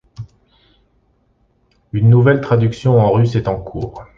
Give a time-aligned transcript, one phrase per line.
[1.93, 4.03] Une nouvelle traduction en russe est en cours.